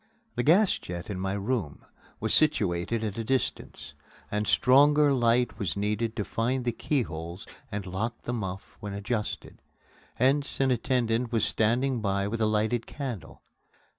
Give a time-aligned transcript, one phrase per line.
[0.33, 1.85] The gas jet in my room
[2.19, 3.93] was situated at a distance,
[4.31, 9.61] and stronger light was needed to find the keyholes and lock the muff when adjusted.
[10.15, 13.43] Hence, an attendant was standing by with a lighted candle.